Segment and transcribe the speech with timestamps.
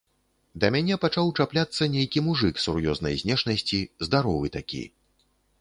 [0.61, 4.83] Да мяне пачаў чапляцца нейкі мужык сур'ёзнай знешнасці, здаровы такі.